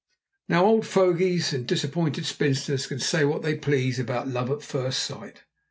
[0.49, 5.03] Now old fogies and disappointed spinsters can say what they please about love at first
[5.03, 5.43] sight.